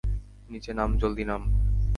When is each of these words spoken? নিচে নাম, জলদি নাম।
নিচে 0.49 0.71
নাম, 0.73 0.89
জলদি 0.97 1.23
নাম। 1.25 1.41